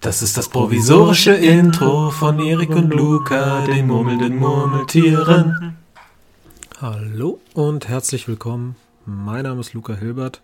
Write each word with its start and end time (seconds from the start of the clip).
Das 0.00 0.22
ist 0.22 0.38
das 0.38 0.48
provisorische 0.48 1.32
Intro 1.32 2.10
von 2.10 2.38
Erik 2.38 2.70
und 2.70 2.88
Luca, 2.88 3.66
den 3.66 3.86
murmelnden 3.86 4.34
Murmeltieren. 4.38 5.76
Hallo 6.80 7.38
und 7.52 7.86
herzlich 7.86 8.26
willkommen. 8.26 8.76
Mein 9.04 9.42
Name 9.42 9.60
ist 9.60 9.74
Luca 9.74 9.92
Hilbert 9.92 10.40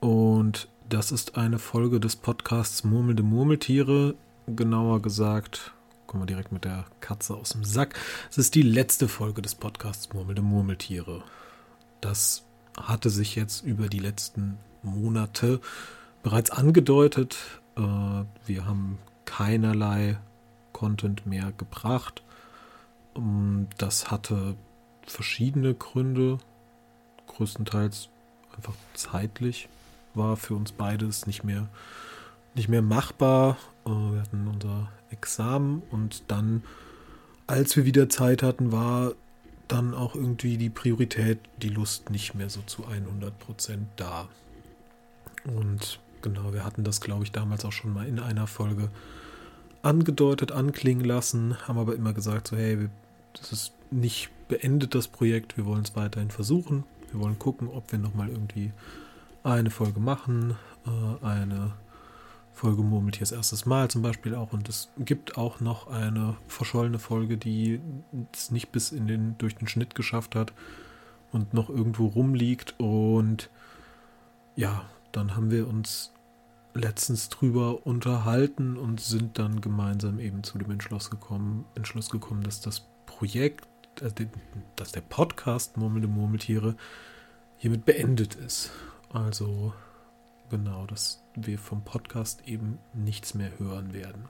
und 0.00 0.68
das 0.88 1.12
ist 1.12 1.36
eine 1.36 1.58
Folge 1.58 2.00
des 2.00 2.16
Podcasts 2.16 2.84
Murmelnde 2.84 3.22
Murmeltiere. 3.22 4.14
Genauer 4.46 5.02
gesagt, 5.02 5.74
kommen 6.06 6.22
wir 6.22 6.26
direkt 6.26 6.50
mit 6.50 6.64
der 6.64 6.86
Katze 7.00 7.34
aus 7.34 7.50
dem 7.50 7.64
Sack. 7.64 7.94
Es 8.30 8.38
ist 8.38 8.54
die 8.54 8.62
letzte 8.62 9.08
Folge 9.08 9.42
des 9.42 9.54
Podcasts 9.54 10.14
Murmelnde 10.14 10.40
Murmeltiere. 10.40 11.22
Das 12.00 12.44
hatte 12.80 13.10
sich 13.10 13.36
jetzt 13.36 13.62
über 13.62 13.88
die 13.88 14.00
letzten 14.00 14.56
Monate 14.82 15.60
bereits 16.22 16.50
angedeutet. 16.50 17.36
Äh, 17.76 18.24
wir 18.46 18.66
haben 18.66 18.98
keinerlei 19.24 20.18
Content 20.72 21.26
mehr 21.26 21.52
gebracht. 21.56 22.22
Ähm, 23.16 23.68
das 23.78 24.10
hatte 24.10 24.56
verschiedene 25.06 25.74
Gründe. 25.74 26.38
Größtenteils 27.26 28.10
einfach 28.56 28.74
zeitlich 28.94 29.68
war 30.14 30.36
für 30.36 30.54
uns 30.54 30.72
beides 30.72 31.26
nicht 31.26 31.44
mehr, 31.44 31.68
nicht 32.54 32.68
mehr 32.68 32.82
machbar. 32.82 33.56
Äh, 33.84 33.90
wir 33.90 34.20
hatten 34.20 34.46
unser 34.46 34.88
Examen 35.10 35.82
und 35.90 36.24
dann, 36.28 36.62
als 37.46 37.76
wir 37.76 37.84
wieder 37.84 38.08
Zeit 38.08 38.42
hatten, 38.42 38.72
war 38.72 39.12
dann 39.68 39.94
auch 39.94 40.14
irgendwie 40.14 40.58
die 40.58 40.70
Priorität, 40.70 41.38
die 41.62 41.68
Lust 41.68 42.10
nicht 42.10 42.34
mehr 42.34 42.50
so 42.50 42.60
zu 42.62 42.86
100 42.86 43.38
Prozent 43.38 43.88
da. 43.96 44.28
Und 45.44 46.00
genau, 46.24 46.52
wir 46.52 46.64
hatten 46.64 46.82
das, 46.82 47.00
glaube 47.00 47.22
ich, 47.22 47.30
damals 47.30 47.64
auch 47.64 47.72
schon 47.72 47.92
mal 47.92 48.08
in 48.08 48.18
einer 48.18 48.48
Folge 48.48 48.88
angedeutet, 49.82 50.50
anklingen 50.50 51.04
lassen, 51.04 51.56
haben 51.68 51.78
aber 51.78 51.94
immer 51.94 52.12
gesagt, 52.12 52.48
so 52.48 52.56
hey, 52.56 52.88
das 53.34 53.52
ist 53.52 53.72
nicht 53.92 54.30
beendet, 54.48 54.94
das 54.94 55.06
Projekt, 55.06 55.56
wir 55.56 55.66
wollen 55.66 55.82
es 55.82 55.94
weiterhin 55.94 56.30
versuchen, 56.30 56.84
wir 57.12 57.20
wollen 57.20 57.38
gucken, 57.38 57.68
ob 57.68 57.92
wir 57.92 57.98
nochmal 57.98 58.30
irgendwie 58.30 58.72
eine 59.44 59.70
Folge 59.70 60.00
machen, 60.00 60.56
äh, 60.86 61.24
eine 61.24 61.72
Folge 62.54 62.82
Murmeltiers 62.82 63.32
erstes 63.32 63.66
Mal 63.66 63.90
zum 63.90 64.00
Beispiel 64.02 64.34
auch. 64.34 64.52
Und 64.52 64.68
es 64.68 64.88
gibt 64.98 65.36
auch 65.36 65.60
noch 65.60 65.88
eine 65.88 66.36
verschollene 66.48 66.98
Folge, 66.98 67.36
die 67.36 67.80
es 68.32 68.50
nicht 68.50 68.70
bis 68.70 68.92
in 68.92 69.06
den, 69.06 69.36
durch 69.38 69.56
den 69.56 69.68
Schnitt 69.68 69.94
geschafft 69.94 70.34
hat 70.34 70.52
und 71.32 71.52
noch 71.52 71.68
irgendwo 71.68 72.06
rumliegt. 72.06 72.74
Und 72.78 73.50
ja, 74.56 74.84
dann 75.12 75.36
haben 75.36 75.50
wir 75.50 75.68
uns 75.68 76.13
letztens 76.74 77.28
drüber 77.28 77.86
unterhalten 77.86 78.76
und 78.76 79.00
sind 79.00 79.38
dann 79.38 79.60
gemeinsam 79.60 80.18
eben 80.18 80.42
zu 80.42 80.58
dem 80.58 80.70
Entschluss 80.72 81.10
gekommen, 81.10 81.64
Entschluss 81.74 82.10
gekommen, 82.10 82.42
dass 82.42 82.60
das 82.60 82.86
Projekt, 83.06 83.66
äh, 84.02 84.10
dass 84.76 84.92
der 84.92 85.00
Podcast 85.00 85.76
Murmelnde 85.76 86.08
Murmeltiere 86.08 86.76
hiermit 87.56 87.84
beendet 87.84 88.34
ist. 88.34 88.72
Also 89.12 89.72
genau, 90.50 90.86
dass 90.86 91.22
wir 91.36 91.58
vom 91.58 91.84
Podcast 91.84 92.46
eben 92.46 92.78
nichts 92.92 93.34
mehr 93.34 93.58
hören 93.58 93.94
werden. 93.94 94.28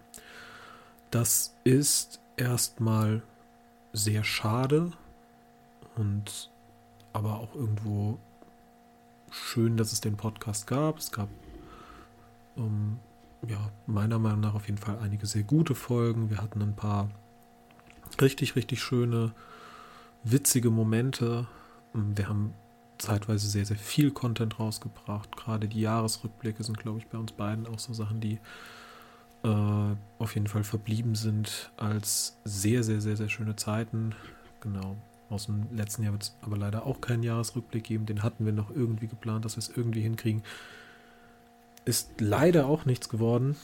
Das 1.11 1.57
ist 1.65 2.21
erstmal 2.37 3.23
sehr 3.93 4.25
schade 4.25 4.93
und 5.97 6.51
aber 7.13 7.39
auch 7.39 7.55
irgendwo 7.55 8.19
schön, 9.31 9.77
dass 9.77 9.93
es 9.93 10.01
den 10.01 10.17
Podcast 10.17 10.67
gab. 10.67 10.99
Es 10.99 11.13
gab 11.13 11.29
ähm, 12.57 12.99
ja 13.49 13.71
meiner 13.87 14.19
Meinung 14.19 14.41
nach 14.41 14.55
auf 14.55 14.67
jeden 14.67 14.79
Fall 14.79 14.99
einige 14.99 15.27
sehr 15.27 15.43
gute 15.43 15.75
Folgen. 15.75 16.31
Wir 16.31 16.39
hatten 16.39 16.63
ein 16.63 16.77
paar 16.77 17.11
richtig, 18.21 18.57
richtig 18.57 18.83
schöne, 18.83 19.33
witzige 20.23 20.71
Momente. 20.71 21.47
Wir 21.93 22.29
haben 22.29 22.55
zeitweise 22.99 23.49
sehr, 23.49 23.67
sehr 23.67 23.77
viel 23.77 24.11
Content 24.11 24.59
rausgebracht. 24.59 25.37
Gerade 25.37 25.69
die 25.69 25.81
Jahresrückblicke 25.81 26.63
sind, 26.63 26.79
glaube 26.79 26.99
ich, 26.99 27.07
bei 27.09 27.19
uns 27.19 27.33
beiden 27.33 27.67
auch 27.67 27.79
so 27.79 27.93
Sachen, 27.93 28.21
die 28.21 28.39
äh, 29.43 29.95
auf 30.19 30.35
jeden 30.35 30.47
Fall 30.47 30.65
verblieben 30.65 31.15
sind 31.15 31.71
als 31.77 32.39
sehr, 32.45 32.83
sehr, 32.83 33.01
sehr, 33.01 33.17
sehr 33.17 33.29
schöne 33.29 33.57
Zeiten. 33.57 34.15
Genau. 34.61 34.97
Aus 35.31 35.47
dem 35.47 35.67
letzten 35.75 36.03
Jahr 36.03 36.13
wird 36.13 36.23
es 36.23 36.37
aber 36.43 36.57
leider 36.57 36.87
auch 36.87 37.01
keinen 37.01 37.23
Jahresrückblick 37.23 37.85
geben. 37.85 38.07
Den 38.07 38.23
hatten 38.23 38.45
wir 38.45 38.53
noch 38.53 38.71
irgendwie 38.71 39.07
geplant, 39.07 39.45
dass 39.45 39.57
wir 39.57 39.61
es 39.61 39.69
irgendwie 39.69 40.03
hinkriegen. 40.03 40.43
Ist 41.85 42.21
leider 42.21 42.67
auch 42.67 42.85
nichts 42.85 43.09
geworden. 43.09 43.57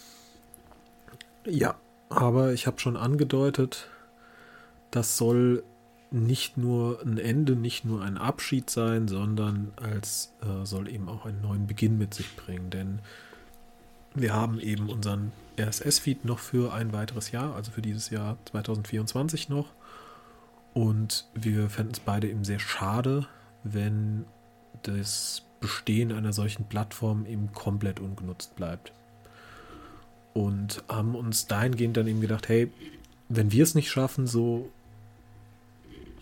Ja, 1.44 1.76
aber 2.08 2.52
ich 2.52 2.66
habe 2.66 2.78
schon 2.80 2.96
angedeutet, 2.96 3.88
das 4.90 5.16
soll 5.16 5.62
nicht 6.10 6.56
nur 6.56 7.00
ein 7.02 7.18
Ende, 7.18 7.54
nicht 7.54 7.84
nur 7.84 8.02
ein 8.02 8.18
Abschied 8.18 8.68
sein, 8.68 9.06
sondern 9.06 9.72
als 9.76 10.34
äh, 10.42 10.66
soll 10.66 10.88
eben 10.88 11.08
auch 11.08 11.24
einen 11.24 11.40
neuen 11.40 11.66
Beginn 11.66 11.98
mit 11.98 12.14
sich 12.14 12.34
bringen. 12.36 12.70
Denn 12.70 12.98
wir 14.14 14.34
haben 14.34 14.58
eben 14.58 14.90
unseren 14.90 15.32
RSS-Feed 15.58 16.24
noch 16.24 16.40
für 16.40 16.72
ein 16.72 16.92
weiteres 16.92 17.30
Jahr, 17.30 17.54
also 17.54 17.70
für 17.70 17.82
dieses 17.82 18.10
Jahr 18.10 18.36
2024 18.46 19.48
noch. 19.48 19.66
Und 20.74 21.28
wir 21.34 21.70
fänden 21.70 21.92
es 21.92 22.00
beide 22.00 22.28
eben 22.28 22.44
sehr 22.44 22.60
schade, 22.60 23.26
wenn 23.62 24.24
das 24.82 25.42
Bestehen 25.60 26.12
einer 26.12 26.32
solchen 26.32 26.64
Plattform 26.64 27.26
eben 27.26 27.52
komplett 27.52 28.00
ungenutzt 28.00 28.56
bleibt. 28.56 28.92
Und 30.32 30.82
haben 30.88 31.14
uns 31.14 31.46
dahingehend 31.46 31.96
dann 31.96 32.06
eben 32.06 32.20
gedacht, 32.20 32.48
hey, 32.48 32.70
wenn 33.28 33.52
wir 33.52 33.62
es 33.62 33.74
nicht 33.74 33.90
schaffen, 33.90 34.26
so 34.26 34.70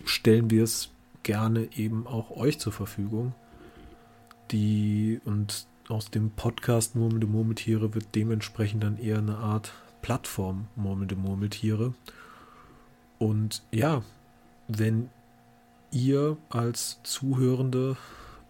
stellen 0.05 0.49
wir 0.49 0.63
es 0.63 0.89
gerne 1.23 1.69
eben 1.75 2.07
auch 2.07 2.31
euch 2.31 2.59
zur 2.59 2.73
Verfügung. 2.73 3.33
Die 4.51 5.19
und 5.25 5.67
aus 5.89 6.11
dem 6.11 6.31
Podcast 6.31 6.95
Murmelnde 6.95 7.27
Murmeltiere 7.27 7.93
wird 7.93 8.07
dementsprechend 8.15 8.83
dann 8.83 8.99
eher 8.99 9.17
eine 9.17 9.37
Art 9.37 9.73
Plattform 10.01 10.67
Murmelnde 10.75 11.15
Murmeltiere. 11.15 11.93
Und 13.17 13.63
ja, 13.71 14.03
wenn 14.67 15.09
ihr 15.91 16.37
als 16.49 16.99
Zuhörende 17.03 17.97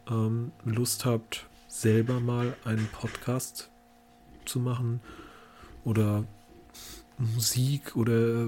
ähm, 0.09 0.51
Lust 0.65 1.05
habt, 1.05 1.45
selber 1.67 2.19
mal 2.19 2.55
einen 2.65 2.87
Podcast 2.87 3.69
zu 4.45 4.59
machen 4.59 5.01
oder 5.85 6.25
Musik 7.17 7.95
oder 7.95 8.47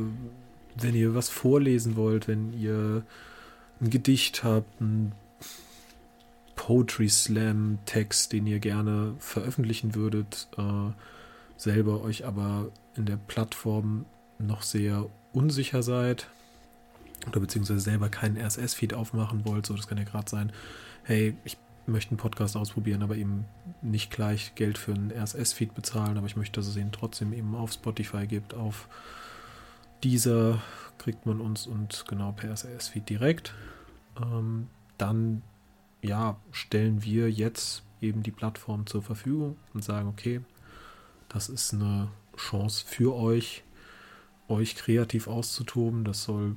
wenn 0.76 0.96
ihr 0.96 1.14
was 1.14 1.30
vorlesen 1.30 1.96
wollt, 1.96 2.28
wenn 2.28 2.54
ihr 2.54 3.04
ein 3.80 3.90
Gedicht 3.90 4.44
habt, 4.44 4.80
ein 4.82 5.12
Poetry 6.56 7.10
Slam 7.10 7.80
Text, 7.86 8.34
den 8.34 8.48
ihr 8.48 8.60
gerne 8.60 9.16
veröffentlichen 9.20 9.96
würdet, 9.96 10.48
äh, 10.58 10.92
selber 11.58 12.02
euch 12.02 12.26
aber 12.26 12.72
in 12.96 13.06
der 13.06 13.18
Plattform 13.18 14.06
noch 14.40 14.62
sehr 14.62 15.10
unsicher 15.34 15.84
seid 15.84 16.28
oder 17.28 17.40
beziehungsweise 17.40 17.80
selber 17.80 18.09
keinen 18.09 18.38
RSS-Feed 18.38 18.94
aufmachen 18.94 19.46
wollt, 19.46 19.66
so 19.66 19.76
das 19.76 19.88
kann 19.88 19.98
ja 19.98 20.04
gerade 20.04 20.30
sein, 20.30 20.52
hey, 21.04 21.36
ich 21.44 21.58
möchte 21.88 22.12
einen 22.12 22.18
Podcast 22.18 22.56
ausprobieren, 22.56 23.04
aber 23.04 23.16
eben 23.16 23.46
nicht 23.82 24.12
gleich 24.12 24.56
Geld 24.56 24.78
für 24.78 24.94
einen 24.94 25.12
RSS-Feed 25.12 25.74
bezahlen, 25.74 26.18
aber 26.18 26.28
ich 26.28 26.36
möchte, 26.36 26.59
dass 26.59 26.68
es 26.68 26.78
ihn 26.78 26.92
trotzdem 26.92 27.34
eben 27.34 27.56
auf 27.56 27.74
Spotify 27.74 28.28
gibt, 28.28 28.54
auf 28.54 28.88
dieser 30.04 30.62
kriegt 30.98 31.26
man 31.26 31.42
uns 31.42 31.68
und 31.68 32.06
genau 32.08 32.32
per 32.32 32.52
RSS-Feed 32.52 33.09
direkt. 33.09 33.53
Ähm, 34.22 34.68
dann 34.98 35.42
ja, 36.02 36.38
stellen 36.52 37.03
wir 37.03 37.32
jetzt 37.32 37.84
eben 38.02 38.24
die 38.24 38.32
Plattform 38.32 38.86
zur 38.86 39.02
Verfügung 39.02 39.58
und 39.74 39.84
sagen, 39.84 40.08
okay, 40.08 40.42
das 41.30 41.50
ist 41.50 41.74
eine 41.74 42.09
Chance 42.35 42.84
für 42.85 43.16
euch, 43.16 43.64
euch 44.47 44.76
kreativ 44.76 45.28
auszutoben. 45.28 46.03
Das 46.03 46.23
soll 46.23 46.56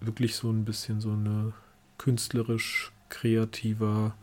wirklich 0.00 0.36
so 0.36 0.50
ein 0.50 0.64
bisschen 0.64 1.00
so 1.00 1.12
eine 1.12 1.52
künstlerisch 1.98 2.92
kreativer 3.08 4.14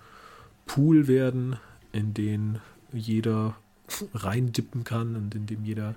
Pool 0.66 1.08
werden, 1.08 1.58
in 1.92 2.14
den 2.14 2.60
jeder 2.92 3.56
reindippen 4.14 4.84
kann 4.84 5.16
und 5.16 5.36
in 5.36 5.46
dem 5.46 5.64
jeder 5.66 5.96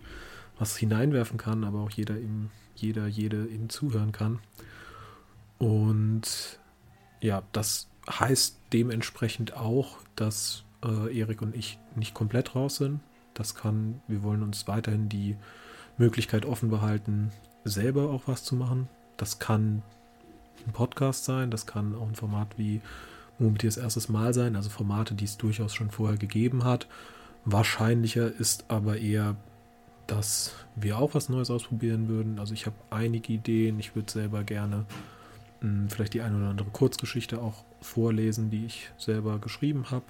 was 0.58 0.76
hineinwerfen 0.76 1.38
kann, 1.38 1.64
aber 1.64 1.80
auch 1.80 1.90
jeder 1.90 2.18
ihm, 2.18 2.50
jeder, 2.74 3.06
jede 3.06 3.46
ihm 3.46 3.68
zuhören 3.68 4.12
kann. 4.12 4.38
Und 5.58 6.58
ja, 7.20 7.42
das 7.52 7.88
heißt 8.08 8.58
dementsprechend 8.72 9.54
auch, 9.54 9.98
dass 10.14 10.64
äh, 10.84 11.18
Erik 11.18 11.42
und 11.42 11.54
ich 11.54 11.78
nicht 11.94 12.14
komplett 12.14 12.54
raus 12.54 12.76
sind. 12.76 13.00
Das 13.34 13.54
kann, 13.54 14.00
wir 14.08 14.22
wollen 14.22 14.42
uns 14.42 14.66
weiterhin 14.66 15.08
die 15.08 15.36
Möglichkeit 15.98 16.46
offen 16.46 16.70
behalten, 16.70 17.30
selber 17.64 18.10
auch 18.10 18.22
was 18.26 18.44
zu 18.44 18.54
machen. 18.54 18.88
Das 19.16 19.38
kann 19.38 19.82
ein 20.66 20.72
Podcast 20.72 21.24
sein, 21.24 21.50
das 21.50 21.66
kann 21.66 21.94
auch 21.94 22.08
ein 22.08 22.14
Format 22.14 22.48
wie 22.56 22.80
Murmeltiers 23.38 23.76
erstes 23.76 24.08
Mal 24.08 24.34
sein, 24.34 24.56
also 24.56 24.70
Formate, 24.70 25.14
die 25.14 25.24
es 25.24 25.36
durchaus 25.36 25.74
schon 25.74 25.90
vorher 25.90 26.16
gegeben 26.16 26.64
hat. 26.64 26.86
Wahrscheinlicher 27.44 28.32
ist 28.32 28.64
aber 28.68 28.98
eher 28.98 29.36
dass 30.06 30.52
wir 30.74 30.98
auch 30.98 31.14
was 31.14 31.28
Neues 31.28 31.50
ausprobieren 31.50 32.08
würden. 32.08 32.38
Also 32.38 32.54
ich 32.54 32.66
habe 32.66 32.76
einige 32.90 33.32
Ideen. 33.32 33.78
Ich 33.80 33.94
würde 33.94 34.10
selber 34.10 34.44
gerne 34.44 34.86
mh, 35.60 35.68
hm, 35.68 35.90
vielleicht 35.90 36.14
die 36.14 36.22
eine 36.22 36.36
oder 36.36 36.48
andere 36.48 36.68
Kurzgeschichte 36.70 37.40
auch 37.40 37.64
vorlesen, 37.80 38.50
die 38.50 38.66
ich 38.66 38.90
selber 38.98 39.38
geschrieben 39.38 39.90
habe. 39.90 40.04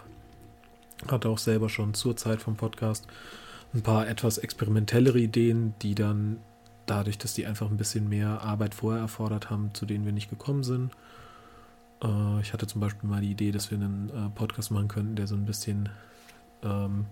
Hatte 1.09 1.29
auch 1.29 1.39
selber 1.39 1.69
schon 1.69 1.95
zur 1.95 2.17
Zeit 2.17 2.41
vom 2.41 2.57
Podcast 2.57 3.07
ein 3.75 3.83
paar 3.83 4.09
etwas 4.09 4.39
experimentellere 4.39 5.19
Ideen, 5.19 5.75
die 5.83 5.95
dann 5.95 6.39
dadurch, 6.87 7.19
dass 7.19 7.35
die 7.35 7.47
einfach 7.47 7.71
ein 7.71 7.77
bisschen 7.77 8.09
mehr 8.09 8.43
Arbeit 8.43 8.75
vorher 8.75 9.03
erfordert 9.03 9.51
haben, 9.51 9.75
zu 9.75 9.87
denen 9.87 10.05
wir 10.05 10.13
nicht 10.13 10.31
gekommen 10.31 10.63
sind. 10.63 10.93
Äh, 12.03 12.41
ich 12.41 12.53
hatte 12.53 12.67
zum 12.67 12.81
Beispiel 12.81 13.09
mal 13.09 13.21
die 13.21 13.31
Idee, 13.31 13.53
dass 13.53 13.71
wir 13.71 13.79
einen 13.79 14.11
äh, 14.11 14.31
Podcast 14.35 14.71
machen 14.71 14.89
könnten, 14.89 15.17
der 15.17 15.27
so 15.27 15.35
ein 15.35 15.45
bisschen 15.45 15.89
ähm, 16.63 17.07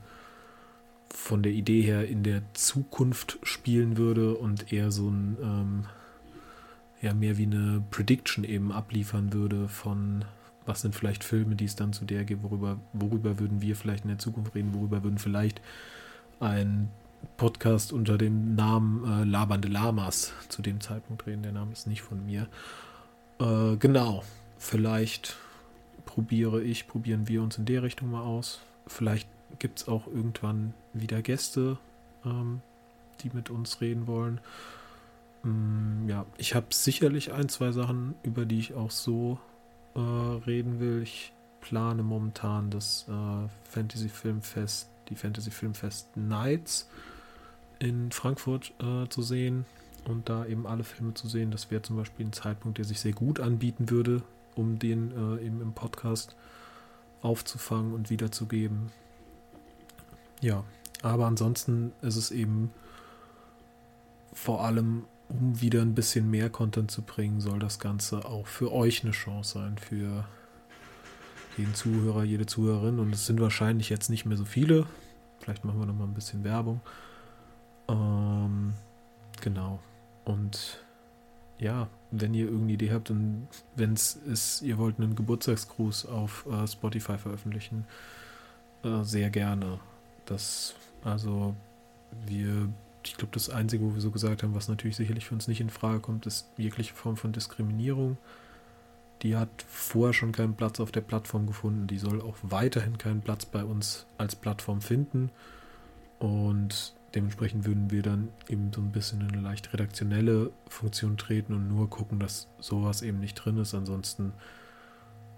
von 1.11 1.43
der 1.43 1.53
Idee 1.53 1.83
her 1.83 2.09
in 2.09 2.23
der 2.23 2.43
Zukunft 2.55 3.39
spielen 3.43 3.97
würde 3.97 4.35
und 4.35 4.73
eher 4.73 4.91
so 4.91 5.09
ein, 5.09 5.37
ähm, 5.43 5.85
ja, 7.01 7.15
mehr 7.15 7.39
wie 7.39 7.47
eine 7.47 7.83
Prediction 7.91 8.45
eben 8.45 8.73
abliefern 8.73 9.33
würde 9.33 9.69
von, 9.69 10.25
was 10.67 10.81
sind 10.81 10.95
vielleicht 10.95 11.23
Filme, 11.23 11.55
die 11.55 11.67
es 11.67 11.77
dann 11.77 11.93
zu 11.93 12.05
der 12.05 12.25
gibt, 12.25 12.43
worüber, 12.43 12.79
worüber 12.93 13.39
würden 13.39 13.63
wir 13.63 13.77
vielleicht 13.77 14.05
in 14.05 14.09
der 14.09 14.19
Zukunft 14.19 14.55
reden, 14.55 14.75
worüber 14.75 15.05
würden 15.05 15.19
vielleicht 15.19 15.61
ein 16.41 16.91
Podcast 17.37 17.93
unter 17.93 18.19
dem 18.19 18.55
Namen 18.55 19.05
äh, 19.05 19.25
Labernde 19.25 19.69
Lamas 19.69 20.33
zu 20.49 20.63
dem 20.63 20.81
Zeitpunkt 20.81 21.27
reden. 21.27 21.43
Der 21.43 21.53
Name 21.53 21.73
ist 21.73 21.87
nicht 21.87 22.03
von 22.03 22.25
mir. 22.25 22.49
Äh, 23.39 23.77
genau, 23.77 24.23
vielleicht 24.59 25.37
probiere 26.05 26.63
ich, 26.63 26.87
probieren 26.87 27.29
wir 27.29 27.43
uns 27.43 27.59
in 27.59 27.65
der 27.65 27.83
Richtung 27.83 28.11
mal 28.11 28.23
aus. 28.23 28.61
Vielleicht 28.87 29.29
gibt 29.59 29.81
es 29.81 29.89
auch 29.89 30.07
irgendwann 30.07 30.75
wieder 30.93 31.23
Gäste, 31.23 31.79
ähm, 32.25 32.61
die 33.21 33.31
mit 33.33 33.51
uns 33.51 33.81
reden 33.81 34.07
wollen. 34.07 34.41
Mm, 35.43 36.09
ja, 36.09 36.27
ich 36.37 36.55
habe 36.55 36.67
sicherlich 36.71 37.33
ein, 37.33 37.49
zwei 37.49 37.73
Sachen, 37.73 38.15
über 38.23 38.45
die 38.45 38.59
ich 38.59 38.75
auch 38.75 38.91
so 38.91 39.39
äh, 39.95 40.01
reden 40.01 40.81
will. 40.81 41.03
Ich 41.03 41.33
plane 41.61 42.03
momentan 42.03 42.71
das 42.71 43.07
äh, 43.09 43.49
Fantasy 43.71 44.09
Filmfest, 44.09 44.89
die 45.09 45.17
Fantasy 45.17 45.51
Filmfest 45.51 46.17
Nights 46.17 46.89
in 47.85 48.11
Frankfurt 48.11 48.73
äh, 48.81 49.09
zu 49.09 49.23
sehen 49.23 49.67
und 50.07 50.29
da 50.29 50.47
eben 50.47 50.67
alle 50.67 50.85
Filme 50.85 51.15
zu 51.15 51.29
sehen. 51.29 51.51
Das 51.51 51.71
wäre 51.71 51.83
zum 51.83 51.97
Beispiel 51.97 52.27
ein 52.27 52.33
Zeitpunkt, 52.33 52.79
der 52.79 52.85
sich 52.85 53.01
sehr 53.01 53.13
gut 53.13 53.41
anbieten 53.41 53.91
würde, 53.91 54.23
um 54.55 54.79
den 54.79 55.11
äh, 55.13 55.45
eben 55.45 55.61
im 55.61 55.73
Podcast 55.73 56.35
aufzufangen 57.23 57.93
und 57.93 58.11
wiederzugeben. 58.11 58.91
Ja, 60.41 60.65
aber 61.03 61.27
ansonsten 61.27 61.93
ist 62.03 62.17
es 62.17 62.31
eben 62.31 62.71
vor 64.33 64.65
allem, 64.65 65.05
um 65.29 65.61
wieder 65.61 65.81
ein 65.83 65.95
bisschen 65.95 66.31
mehr 66.31 66.51
Content 66.51 66.91
zu 66.91 67.03
bringen, 67.03 67.41
soll 67.41 67.59
das 67.59 67.79
Ganze 67.79 68.25
auch 68.25 68.47
für 68.47 68.73
euch 68.73 69.05
eine 69.05 69.13
Chance 69.13 69.59
sein, 69.59 69.79
für 69.79 70.27
jeden 71.57 71.75
Zuhörer, 71.75 72.25
jede 72.25 72.47
Zuhörerin. 72.47 72.99
Und 72.99 73.15
es 73.15 73.27
sind 73.27 73.41
wahrscheinlich 73.41 73.89
jetzt 73.89 74.11
nicht 74.11 74.27
mehr 74.27 74.37
so 74.37 74.45
viele. 74.45 74.87
Vielleicht 75.41 75.65
machen 75.65 75.79
wir 75.79 75.87
noch 75.87 75.95
mal 75.95 76.05
ein 76.05 76.15
bisschen 76.15 76.45
Werbung. 76.45 76.81
Ähm, 77.89 78.75
genau. 79.41 79.79
Und 80.25 80.79
ja, 81.59 81.89
wenn 82.11 82.35
ihr 82.35 82.47
irgendeine 82.47 82.73
Idee 82.73 82.93
habt 82.93 83.11
und 83.11 83.49
wenn 83.77 83.93
es 83.93 84.17
ist, 84.17 84.63
ihr 84.63 84.79
wollt 84.79 84.99
einen 84.99 85.15
Geburtstagsgruß 85.15 86.07
auf 86.07 86.47
äh, 86.47 86.67
Spotify 86.67 87.19
veröffentlichen, 87.19 87.87
äh, 88.83 89.03
sehr 89.03 89.31
gerne. 89.31 89.79
Das, 90.27 90.75
also, 91.05 91.55
wir, 92.27 92.69
ich 93.05 93.17
glaube, 93.17 93.33
das 93.33 93.51
Einzige, 93.51 93.85
wo 93.85 93.95
wir 93.95 94.01
so 94.01 94.11
gesagt 94.11 94.43
haben, 94.43 94.55
was 94.55 94.69
natürlich 94.69 94.97
sicherlich 94.97 95.27
für 95.27 95.35
uns 95.35 95.49
nicht 95.49 95.61
in 95.61 95.71
Frage 95.71 96.01
kommt, 96.01 96.27
ist 96.27 96.49
jegliche 96.57 96.95
Form 96.95 97.17
von 97.17 97.33
Diskriminierung. 97.33 98.17
Die 99.23 99.37
hat 99.37 99.65
vorher 99.67 100.13
schon 100.13 100.33
keinen 100.33 100.55
Platz 100.55 100.81
auf 100.81 100.93
der 100.93 101.01
Plattform 101.01 101.47
gefunden. 101.47 101.87
Die 101.87 101.99
soll 101.99 102.21
auch 102.21 102.37
weiterhin 102.43 102.99
keinen 102.99 103.23
Platz 103.23 103.47
bei 103.47 103.65
uns 103.65 104.07
als 104.19 104.37
Plattform 104.37 104.83
finden. 104.83 105.31
Und 106.19 106.95
dementsprechend 107.15 107.65
würden 107.65 107.91
wir 107.91 108.03
dann 108.03 108.29
eben 108.49 108.73
so 108.75 108.81
ein 108.81 108.93
bisschen 108.93 109.21
in 109.21 109.29
eine 109.29 109.41
leicht 109.41 109.73
redaktionelle 109.73 110.51
Funktion 110.69 111.17
treten 111.17 111.55
und 111.55 111.69
nur 111.69 111.89
gucken, 111.89 112.19
dass 112.19 112.49
sowas 112.59 113.03
eben 113.03 113.21
nicht 113.21 113.35
drin 113.35 113.59
ist. 113.59 113.75
Ansonsten 113.75 114.33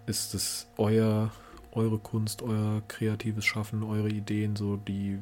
ist 0.07 0.35
es 0.35 0.69
euer 0.77 1.31
eure 1.77 1.99
Kunst, 1.99 2.43
euer 2.43 2.83
kreatives 2.89 3.45
Schaffen, 3.45 3.83
eure 3.83 4.09
Ideen, 4.09 4.57
so 4.57 4.77
die 4.77 5.19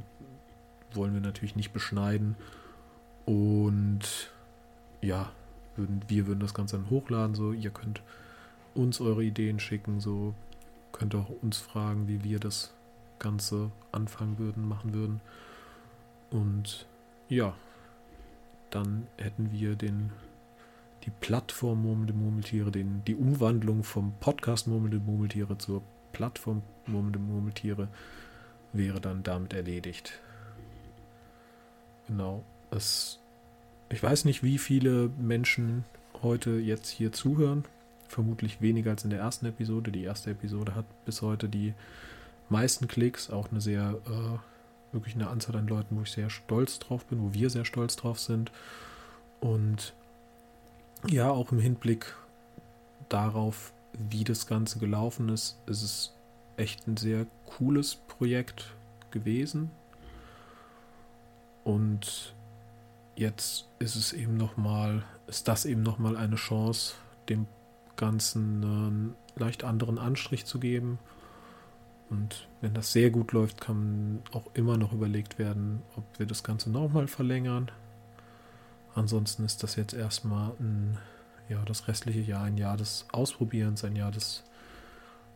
wollen 0.92 1.12
wir 1.12 1.20
natürlich 1.20 1.56
nicht 1.56 1.72
beschneiden. 1.72 2.36
Und 3.26 4.30
ja, 5.02 5.32
würden, 5.76 6.02
wir 6.06 6.26
würden 6.26 6.40
das 6.40 6.54
Ganze 6.54 6.76
dann 6.76 6.90
hochladen, 6.90 7.34
so 7.34 7.52
ihr 7.52 7.70
könnt 7.70 8.02
uns 8.74 9.00
eure 9.00 9.24
Ideen 9.24 9.58
schicken, 9.58 10.00
so 10.00 10.34
könnt 10.92 11.14
auch 11.14 11.30
uns 11.42 11.58
fragen, 11.58 12.06
wie 12.06 12.22
wir 12.22 12.38
das 12.38 12.72
Ganze 13.18 13.72
anfangen 13.90 14.38
würden, 14.38 14.68
machen 14.68 14.94
würden. 14.94 15.20
Und 16.30 16.86
ja, 17.28 17.54
dann 18.70 19.06
hätten 19.18 19.52
wir 19.52 19.76
den 19.76 20.10
die 21.04 21.10
Plattform 21.10 21.82
Murmelnde 21.82 22.14
Murmeltiere, 22.14 22.70
den, 22.70 23.02
die 23.06 23.14
Umwandlung 23.14 23.84
vom 23.84 24.14
Podcast 24.20 24.66
Murmelnde 24.66 24.98
Murmeltiere 24.98 25.58
zur 25.58 25.82
Plattform 26.12 26.62
Murmelnde 26.86 27.18
Murmeltiere 27.18 27.88
wäre 28.72 29.00
dann 29.00 29.22
damit 29.22 29.52
erledigt. 29.52 30.20
Genau. 32.06 32.42
Es, 32.70 33.20
ich 33.90 34.02
weiß 34.02 34.24
nicht, 34.24 34.42
wie 34.42 34.58
viele 34.58 35.10
Menschen 35.20 35.84
heute 36.22 36.52
jetzt 36.52 36.88
hier 36.88 37.12
zuhören. 37.12 37.64
Vermutlich 38.08 38.60
weniger 38.60 38.90
als 38.92 39.04
in 39.04 39.10
der 39.10 39.20
ersten 39.20 39.46
Episode. 39.46 39.90
Die 39.90 40.04
erste 40.04 40.30
Episode 40.30 40.74
hat 40.74 40.84
bis 41.04 41.22
heute 41.22 41.48
die 41.48 41.74
meisten 42.48 42.88
Klicks, 42.88 43.30
auch 43.30 43.50
eine 43.50 43.60
sehr, 43.60 43.98
äh, 44.06 44.38
wirklich 44.94 45.14
eine 45.14 45.28
Anzahl 45.28 45.56
an 45.56 45.66
Leuten, 45.66 45.96
wo 45.96 46.02
ich 46.02 46.12
sehr 46.12 46.30
stolz 46.30 46.78
drauf 46.78 47.04
bin, 47.06 47.22
wo 47.22 47.34
wir 47.34 47.50
sehr 47.50 47.64
stolz 47.64 47.96
drauf 47.96 48.18
sind. 48.18 48.50
Und 49.40 49.92
ja, 51.08 51.30
auch 51.30 51.52
im 51.52 51.58
Hinblick 51.58 52.14
darauf, 53.08 53.72
wie 53.92 54.24
das 54.24 54.46
Ganze 54.46 54.78
gelaufen 54.78 55.28
ist, 55.28 55.58
ist 55.66 55.82
es 55.82 56.14
echt 56.56 56.86
ein 56.86 56.96
sehr 56.96 57.26
cooles 57.44 57.96
Projekt 57.96 58.74
gewesen. 59.10 59.70
Und 61.62 62.34
jetzt 63.16 63.68
ist 63.78 63.96
es 63.96 64.12
eben 64.12 64.36
nochmal, 64.36 65.04
ist 65.26 65.48
das 65.48 65.64
eben 65.64 65.82
nochmal 65.82 66.16
eine 66.16 66.36
Chance, 66.36 66.94
dem 67.28 67.46
Ganzen 67.96 68.64
einen 68.64 69.14
leicht 69.36 69.64
anderen 69.64 69.98
Anstrich 69.98 70.44
zu 70.46 70.58
geben. 70.58 70.98
Und 72.14 72.46
wenn 72.60 72.74
das 72.74 72.92
sehr 72.92 73.10
gut 73.10 73.32
läuft, 73.32 73.60
kann 73.60 74.22
auch 74.32 74.46
immer 74.54 74.76
noch 74.76 74.92
überlegt 74.92 75.38
werden, 75.38 75.82
ob 75.96 76.04
wir 76.18 76.26
das 76.26 76.44
Ganze 76.44 76.70
nochmal 76.70 77.08
verlängern. 77.08 77.70
Ansonsten 78.94 79.44
ist 79.44 79.64
das 79.64 79.74
jetzt 79.74 79.94
erstmal 79.94 80.52
ein 80.60 80.98
ja, 81.48 81.62
das 81.64 81.88
restliche 81.88 82.20
Jahr 82.20 82.44
ein 82.44 82.56
Jahr 82.56 82.76
des 82.76 83.06
Ausprobierens, 83.12 83.84
ein 83.84 83.96
Jahr 83.96 84.10
des 84.10 84.44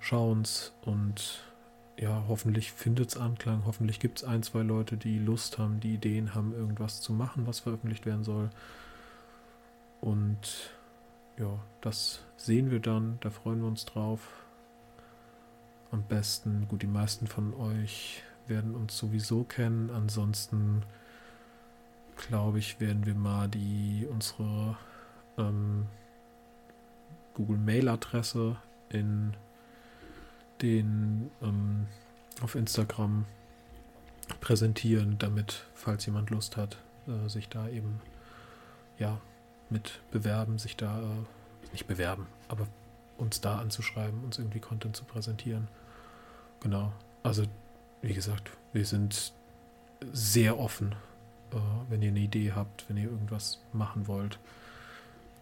Schauens 0.01 0.73
und 0.83 1.45
ja, 1.99 2.25
hoffentlich 2.29 2.73
findet 2.73 3.11
es 3.11 3.17
Anklang, 3.17 3.65
hoffentlich 3.67 3.99
gibt 3.99 4.19
es 4.19 4.25
ein, 4.25 4.43
zwei 4.43 4.63
Leute, 4.63 4.97
die 4.97 5.19
Lust 5.19 5.59
haben, 5.59 5.81
die 5.81 5.95
Ideen 5.95 6.35
haben, 6.35 6.55
irgendwas 6.55 7.01
zu 7.01 7.13
machen, 7.13 7.47
was 7.47 7.61
veröffentlicht 7.61 8.07
werden 8.07 8.23
soll. 8.23 8.51
Und 10.01 10.71
ja, 11.39 11.59
das 11.81 12.21
sehen 12.37 12.71
wir 12.71 12.79
dann, 12.79 13.19
da 13.21 13.31
freuen 13.31 13.61
wir 13.61 13.67
uns 13.67 13.85
drauf. 13.85 14.21
Am 15.91 16.03
besten, 16.03 16.69
gut, 16.69 16.83
die 16.83 16.87
meisten 16.87 17.27
von 17.27 17.55
euch 17.55 18.23
werden 18.47 18.75
uns 18.75 18.97
sowieso 18.97 19.45
kennen. 19.45 19.91
Ansonsten 19.91 20.83
glaube 22.17 22.59
ich, 22.59 22.81
werden 22.81 23.07
wir 23.07 23.15
mal 23.15 23.49
die 23.49 24.07
unsere 24.11 24.77
ähm, 25.39 25.87
Google 27.35 27.59
Mail 27.59 27.89
Adresse 27.89 28.57
in 28.91 29.35
den 30.61 31.31
ähm, 31.41 31.87
auf 32.43 32.55
Instagram 32.55 33.25
präsentieren, 34.41 35.17
damit, 35.19 35.65
falls 35.75 36.05
jemand 36.07 36.31
Lust 36.31 36.57
hat, 36.57 36.77
äh, 37.07 37.29
sich 37.29 37.49
da 37.49 37.69
eben 37.69 38.01
ja 38.99 39.21
mit 39.71 40.01
bewerben, 40.11 40.59
sich 40.59 40.77
da 40.77 41.01
äh, 41.01 41.73
nicht 41.73 41.87
bewerben, 41.87 42.27
aber 42.49 42.67
uns 43.19 43.41
da 43.41 43.59
anzuschreiben, 43.59 44.25
uns 44.25 44.39
irgendwie 44.39 44.61
Content 44.61 44.97
zu 44.97 45.05
präsentieren. 45.05 45.69
Genau. 46.61 46.93
Also, 47.23 47.45
wie 48.01 48.15
gesagt, 48.15 48.51
wir 48.73 48.87
sind 48.87 49.33
sehr 50.13 50.59
offen. 50.59 50.95
Äh, 51.53 51.57
wenn 51.89 52.03
ihr 52.03 52.09
eine 52.09 52.21
Idee 52.21 52.53
habt, 52.53 52.89
wenn 52.89 52.97
ihr 52.97 53.11
irgendwas 53.11 53.61
machen 53.73 54.07
wollt, 54.07 54.39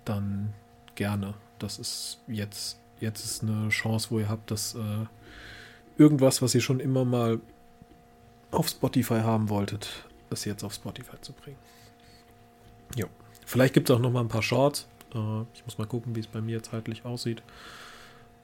dann 0.04 0.52
gerne. 0.94 1.34
Das 1.58 1.78
ist 1.78 2.20
jetzt, 2.26 2.78
jetzt 3.00 3.24
ist 3.24 3.42
eine 3.42 3.68
Chance, 3.68 4.10
wo 4.10 4.18
ihr 4.18 4.28
habt, 4.28 4.50
dass 4.50 4.74
äh, 4.74 5.06
irgendwas, 5.96 6.42
was 6.42 6.54
ihr 6.54 6.60
schon 6.60 6.80
immer 6.80 7.04
mal 7.04 7.40
auf 8.50 8.68
Spotify 8.68 9.20
haben 9.20 9.48
wolltet, 9.48 10.06
es 10.30 10.44
jetzt 10.44 10.64
auf 10.64 10.74
Spotify 10.74 11.20
zu 11.20 11.32
bringen. 11.32 11.58
Jo. 12.94 13.06
Vielleicht 13.44 13.74
gibt 13.74 13.90
es 13.90 13.96
auch 13.96 14.00
noch 14.00 14.10
mal 14.10 14.20
ein 14.20 14.28
paar 14.28 14.42
Shorts. 14.42 14.86
Äh, 15.16 15.44
ich 15.54 15.64
muss 15.64 15.78
mal 15.78 15.86
gucken, 15.86 16.14
wie 16.14 16.20
es 16.20 16.26
bei 16.26 16.40
mir 16.40 16.62
zeitlich 16.62 17.04
aussieht. 17.04 17.42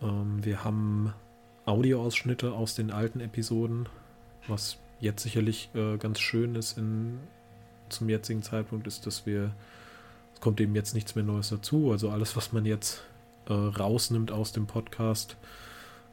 Ähm, 0.00 0.44
wir 0.44 0.64
haben 0.64 1.12
Audioausschnitte 1.64 2.52
aus 2.52 2.74
den 2.74 2.90
alten 2.90 3.20
Episoden, 3.20 3.88
was 4.48 4.78
jetzt 5.00 5.22
sicherlich 5.22 5.70
äh, 5.74 5.96
ganz 5.98 6.18
schön 6.20 6.54
ist 6.54 6.78
in, 6.78 7.18
zum 7.88 8.08
jetzigen 8.08 8.42
Zeitpunkt, 8.42 8.86
ist, 8.86 9.06
dass 9.06 9.26
wir, 9.26 9.54
es 10.34 10.40
kommt 10.40 10.60
eben 10.60 10.74
jetzt 10.74 10.94
nichts 10.94 11.14
mehr 11.14 11.24
Neues 11.24 11.50
dazu. 11.50 11.92
Also 11.92 12.10
alles, 12.10 12.36
was 12.36 12.52
man 12.52 12.64
jetzt 12.64 13.02
äh, 13.48 13.52
rausnimmt 13.52 14.32
aus 14.32 14.52
dem 14.52 14.66
Podcast, 14.66 15.36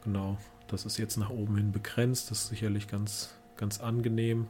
genau, 0.03 0.37
das 0.67 0.85
ist 0.85 0.97
jetzt 0.97 1.17
nach 1.17 1.29
oben 1.29 1.57
hin 1.57 1.71
begrenzt. 1.71 2.29
Das 2.29 2.43
ist 2.43 2.49
sicherlich 2.49 2.87
ganz, 2.87 3.33
ganz 3.57 3.79
angenehm. 3.79 4.47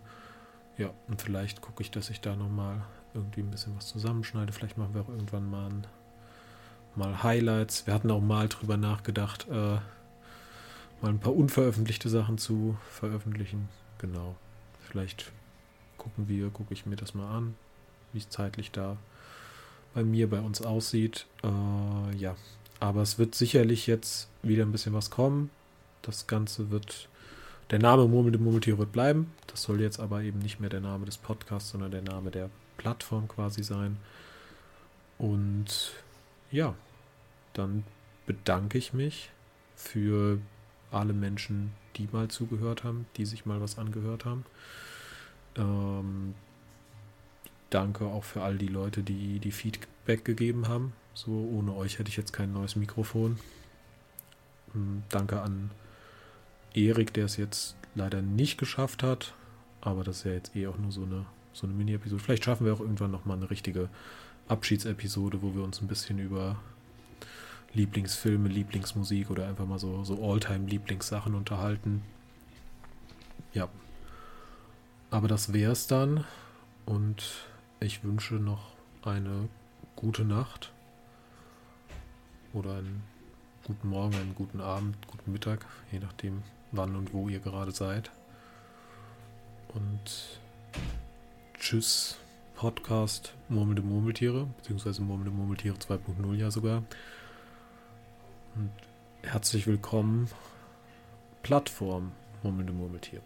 Ja, 0.77 0.91
und 1.07 1.21
vielleicht 1.21 1.61
gucke 1.61 1.81
ich, 1.83 1.91
dass 1.91 2.09
ich 2.09 2.21
da 2.21 2.35
nochmal 2.35 2.81
irgendwie 3.13 3.41
ein 3.41 3.51
bisschen 3.51 3.75
was 3.75 3.87
zusammenschneide. 3.87 4.53
Vielleicht 4.53 4.77
machen 4.77 4.93
wir 4.93 5.01
auch 5.01 5.09
irgendwann 5.09 5.49
mal, 5.49 5.69
ein, 5.69 5.87
mal 6.95 7.23
Highlights. 7.23 7.87
Wir 7.87 7.93
hatten 7.93 8.11
auch 8.11 8.21
mal 8.21 8.47
drüber 8.47 8.77
nachgedacht, 8.77 9.47
äh, 9.49 9.53
mal 9.53 9.81
ein 11.03 11.19
paar 11.19 11.35
unveröffentlichte 11.35 12.09
Sachen 12.09 12.37
zu 12.37 12.77
veröffentlichen. 12.91 13.69
Genau. 13.99 14.35
Vielleicht 14.89 15.31
gucken 15.97 16.27
wir, 16.27 16.49
gucke 16.49 16.73
ich 16.73 16.85
mir 16.85 16.95
das 16.95 17.13
mal 17.13 17.29
an, 17.29 17.55
wie 18.13 18.19
es 18.19 18.29
zeitlich 18.29 18.71
da 18.71 18.97
bei 19.93 20.03
mir, 20.03 20.29
bei 20.29 20.39
uns 20.39 20.61
aussieht. 20.61 21.25
Äh, 21.43 22.15
ja, 22.17 22.35
aber 22.79 23.01
es 23.01 23.19
wird 23.19 23.35
sicherlich 23.35 23.87
jetzt 23.87 24.29
wieder 24.41 24.63
ein 24.63 24.71
bisschen 24.71 24.93
was 24.93 25.09
kommen. 25.09 25.49
Das 26.01 26.27
Ganze 26.27 26.71
wird 26.71 27.09
der 27.71 27.79
Name 27.79 28.07
Murmelnde 28.07 28.39
Murmeltiere 28.39 28.79
wird 28.79 28.91
bleiben. 28.91 29.31
Das 29.47 29.61
soll 29.63 29.81
jetzt 29.81 29.99
aber 29.99 30.21
eben 30.21 30.39
nicht 30.39 30.59
mehr 30.59 30.69
der 30.69 30.79
Name 30.79 31.05
des 31.05 31.17
Podcasts, 31.17 31.69
sondern 31.69 31.91
der 31.91 32.01
Name 32.01 32.31
der 32.31 32.49
Plattform 32.77 33.27
quasi 33.27 33.63
sein. 33.63 33.97
Und 35.17 35.91
ja, 36.51 36.75
dann 37.53 37.83
bedanke 38.25 38.77
ich 38.77 38.93
mich 38.93 39.31
für 39.75 40.39
alle 40.91 41.13
Menschen, 41.13 41.71
die 41.95 42.07
mal 42.11 42.27
zugehört 42.27 42.83
haben, 42.83 43.05
die 43.17 43.25
sich 43.25 43.45
mal 43.45 43.61
was 43.61 43.77
angehört 43.77 44.25
haben. 44.25 44.45
Ähm, 45.55 46.33
danke 47.69 48.05
auch 48.05 48.23
für 48.23 48.41
all 48.41 48.57
die 48.57 48.67
Leute, 48.67 49.03
die 49.03 49.39
die 49.39 49.51
Feedback 49.51 50.25
gegeben 50.25 50.67
haben. 50.67 50.93
So, 51.13 51.31
ohne 51.31 51.75
euch 51.75 51.99
hätte 51.99 52.09
ich 52.09 52.17
jetzt 52.17 52.33
kein 52.33 52.53
neues 52.53 52.75
Mikrofon. 52.75 53.39
Ähm, 54.75 55.03
danke 55.09 55.41
an 55.41 55.71
Erik, 56.73 57.13
der 57.13 57.25
es 57.25 57.37
jetzt 57.37 57.75
leider 57.95 58.21
nicht 58.21 58.57
geschafft 58.57 59.03
hat. 59.03 59.33
Aber 59.81 60.03
das 60.03 60.17
ist 60.17 60.23
ja 60.25 60.31
jetzt 60.31 60.55
eh 60.55 60.67
auch 60.67 60.77
nur 60.77 60.91
so 60.91 61.03
eine, 61.03 61.25
so 61.53 61.65
eine 61.67 61.75
Mini-Episode. 61.75 62.21
Vielleicht 62.21 62.45
schaffen 62.45 62.65
wir 62.65 62.73
auch 62.73 62.79
irgendwann 62.79 63.11
nochmal 63.11 63.37
eine 63.37 63.49
richtige 63.49 63.89
Abschiedsepisode, 64.49 65.41
wo 65.41 65.53
wir 65.55 65.63
uns 65.63 65.81
ein 65.81 65.87
bisschen 65.87 66.19
über 66.19 66.59
Lieblingsfilme, 67.73 68.49
Lieblingsmusik 68.49 69.29
oder 69.29 69.47
einfach 69.47 69.65
mal 69.65 69.79
so, 69.79 70.03
so 70.03 70.31
Alltime-Lieblingssachen 70.31 71.35
unterhalten. 71.35 72.03
Ja. 73.53 73.69
Aber 75.11 75.27
das 75.27 75.53
wäre 75.53 75.71
es 75.71 75.87
dann. 75.87 76.25
Und 76.85 77.23
ich 77.79 78.03
wünsche 78.03 78.35
noch 78.35 78.73
eine 79.03 79.47
gute 79.95 80.25
Nacht. 80.25 80.71
Oder 82.53 82.77
einen 82.77 83.03
guten 83.63 83.89
Morgen, 83.89 84.15
einen 84.15 84.33
guten 84.33 84.61
Abend, 84.61 84.95
guten 85.07 85.31
Mittag, 85.31 85.65
je 85.91 85.99
nachdem, 85.99 86.41
wann 86.71 86.95
und 86.95 87.13
wo 87.13 87.29
ihr 87.29 87.39
gerade 87.39 87.71
seid. 87.71 88.09
Und 89.75 90.39
tschüss, 91.59 92.17
Podcast 92.59 93.35
Murmelnde 93.47 93.81
Murmeltiere, 93.81 94.45
beziehungsweise 94.57 95.01
Murmelnde 95.01 95.31
Murmeltiere 95.31 95.77
2.0 95.77 96.33
ja 96.35 96.51
sogar. 96.51 96.83
Und 98.53 98.71
herzlich 99.23 99.65
willkommen, 99.65 100.29
Plattform 101.41 102.11
Murmelnde 102.43 102.73
Murmeltiere. 102.73 103.23